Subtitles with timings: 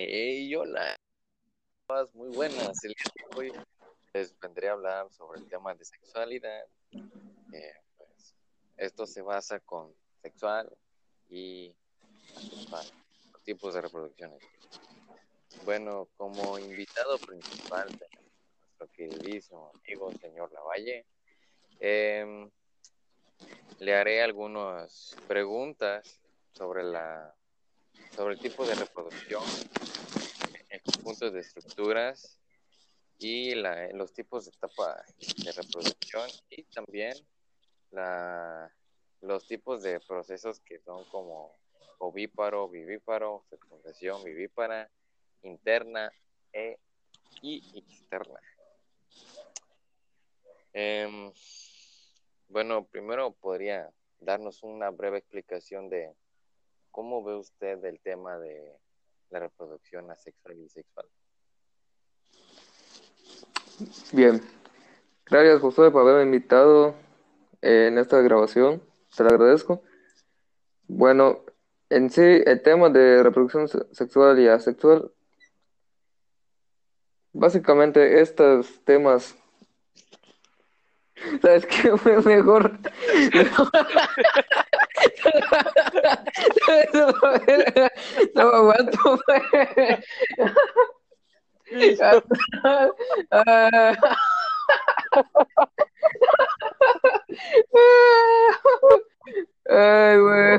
[0.00, 0.96] Hey, hola.
[2.14, 2.84] Muy buenas.
[2.84, 3.52] El día de hoy
[4.14, 6.66] les vendré a hablar sobre el tema de sexualidad.
[6.92, 8.36] Eh, pues,
[8.76, 9.92] esto se basa con
[10.22, 10.72] sexual
[11.28, 11.74] y
[12.36, 12.86] asexual,
[13.42, 14.40] tipos de reproducciones.
[15.64, 21.06] Bueno, como invitado principal de nuestro queridísimo amigo señor Lavalle,
[21.80, 22.48] em,
[23.80, 26.20] le haré algunas preguntas
[26.52, 27.34] sobre la
[28.14, 29.42] sobre el tipo de reproducción,
[30.70, 32.38] el de estructuras
[33.18, 35.04] y la, los tipos de etapa
[35.44, 37.14] de reproducción y también
[37.90, 38.72] la,
[39.20, 41.56] los tipos de procesos que son como
[41.98, 44.90] ovíparo, vivíparo, fecundación vivípara,
[45.42, 46.12] interna
[46.52, 46.78] e,
[47.42, 48.40] y externa.
[50.72, 51.32] Em,
[52.48, 56.14] bueno, primero podría darnos una breve explicación de
[56.98, 58.76] ¿Cómo ve usted el tema de
[59.30, 61.06] la reproducción asexual y sexual?
[64.10, 64.42] Bien,
[65.24, 66.96] gracias José por haberme invitado
[67.62, 68.82] en esta grabación,
[69.16, 69.80] te lo agradezco.
[70.88, 71.44] Bueno,
[71.88, 75.12] en sí, el tema de reproducción sexual y asexual,
[77.32, 79.36] básicamente estos temas,
[81.40, 82.76] ¿sabes qué fue mejor?
[88.34, 89.20] no aguanto.
[99.68, 100.58] Ay, güey.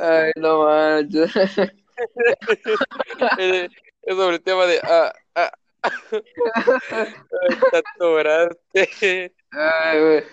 [0.00, 1.36] Ay, no manches.
[3.38, 3.70] es
[4.16, 4.80] sobre el tema de.
[4.82, 5.52] Ah, ah.
[9.52, 10.24] Ay, güey.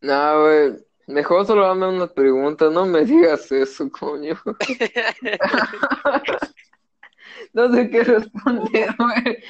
[0.00, 0.91] No, güey.
[1.06, 4.40] Mejor solo dame unas preguntas, no me digas eso, coño.
[7.52, 9.42] no sé qué responder, güey.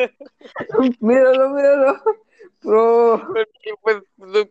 [1.00, 2.02] Míralo, míralo.
[2.62, 3.34] Bro.
[3.82, 3.98] Pues,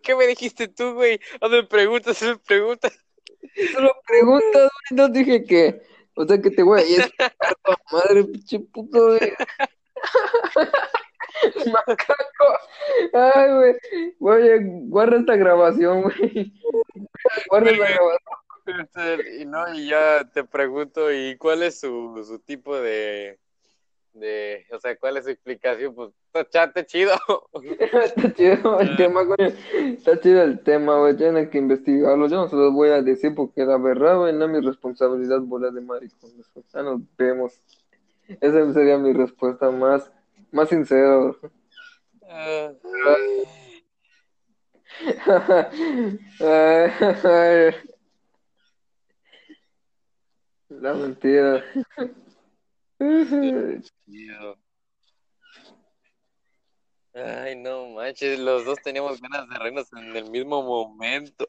[0.03, 1.19] ¿Qué me dijiste tú, güey?
[1.41, 2.94] Hazme preguntas, hazme preguntas.
[3.73, 4.69] Solo preguntas, güey.
[4.91, 5.81] No dije que.
[6.16, 7.13] O sea que te voy a ir.
[7.91, 9.33] Madre, pinche puto, güey.
[11.88, 12.59] Macaco.
[13.13, 13.75] Ay, güey.
[14.19, 16.53] Oye, guarda esta grabación, güey.
[17.50, 18.40] Guarda esta grabación.
[18.66, 23.39] Este, y no, y ya te pregunto, ¿y cuál es su, su tipo de,
[24.13, 25.95] de, o sea, cuál es su explicación?
[25.95, 27.13] Pues, está chido.
[28.03, 29.53] está chido el tema, güey.
[29.94, 31.18] Está chido el tema, güey.
[31.18, 32.28] Tienen que investigarlo.
[32.28, 35.41] Yo no se los voy a decir porque la verdad, güey, no es mi responsabilidad
[35.41, 36.31] bola de maricón.
[36.73, 37.59] Ya nos vemos.
[38.41, 40.12] Esa sería mi respuesta más
[40.51, 41.39] más sincero.
[42.21, 42.75] Uh...
[50.69, 51.63] La mentira.
[57.13, 61.45] Ay, no manches, los dos teníamos ganas de reírnos en el mismo momento.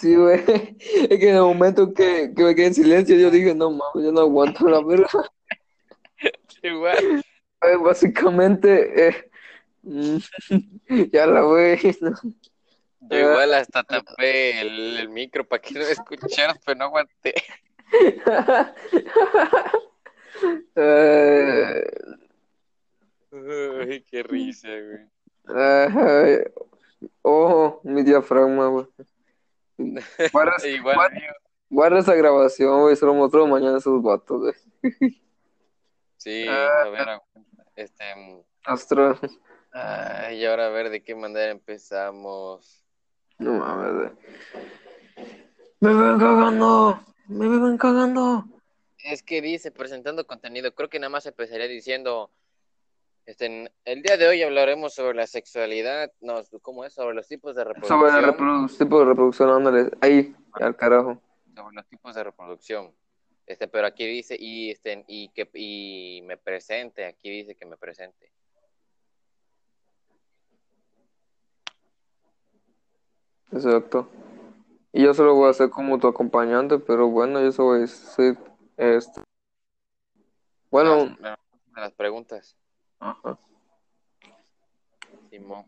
[0.00, 0.42] Sí, güey.
[0.78, 4.04] Es que en el momento que, que me quedé en silencio, yo dije, no mames,
[4.04, 5.08] yo no aguanto la verdad.
[6.62, 7.22] Igual.
[7.82, 9.30] Básicamente, eh,
[11.12, 11.78] ya la voy.
[13.00, 17.34] Yo igual hasta tapé el, el micro para que no escucharas, pero no aguanté.
[23.32, 25.06] Ay, qué risa, güey.
[27.22, 28.86] oh, mi diafragma, güey.
[30.32, 30.54] Guarda,
[31.70, 32.96] guarda, esa grabación, güey.
[32.96, 34.54] Se lo mostró mañana a esos vatos, güey.
[36.16, 37.20] Sí, a ver,
[37.86, 38.04] este.
[38.64, 39.18] Astro.
[39.72, 42.84] Ay, y ahora a ver de qué manera empezamos.
[43.38, 44.12] No mames.
[45.80, 47.00] Me ven cagando.
[47.28, 48.44] Me ven cagando.
[48.98, 50.74] Es que dice presentando contenido.
[50.74, 52.30] Creo que nada más empezaría diciendo.
[53.26, 56.94] Este, el día de hoy hablaremos sobre la sexualidad, no, ¿cómo es?
[56.94, 57.98] Sobre los tipos de reproducción.
[57.98, 61.20] Sobre los tipos de reproducción, ándale, ahí, al carajo.
[61.56, 62.94] Sobre los tipos de reproducción.
[63.46, 67.76] Este, pero aquí dice, y, este, y, que, y me presente, aquí dice que me
[67.76, 68.32] presente.
[73.52, 74.10] Exacto.
[74.92, 78.36] Y yo solo voy a ser como tu acompañante, pero bueno, yo soy, soy
[78.76, 79.22] este.
[80.70, 81.16] Bueno.
[81.20, 81.38] Las,
[81.76, 82.56] las preguntas.
[82.98, 83.38] Ajá.
[85.30, 85.66] Simón.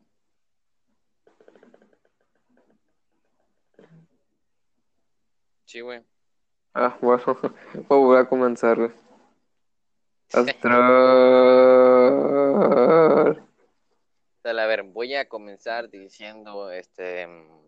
[5.66, 6.02] Sí, güey.
[6.80, 7.24] Ah, bueno,
[7.88, 8.78] voy a comenzar.
[10.32, 10.54] Astral.
[14.42, 17.26] Tal, a ver, voy a comenzar diciendo este.
[17.26, 17.64] Mm,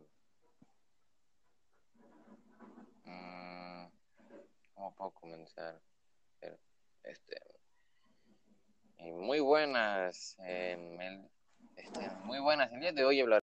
[3.07, 3.91] mm,
[4.75, 5.81] ¿Cómo puedo comenzar?
[7.03, 7.41] Este.
[8.99, 10.37] Eh, muy buenas.
[10.45, 11.29] Eh,
[11.75, 12.71] este, muy buenas.
[12.71, 13.43] El día de hoy hablar.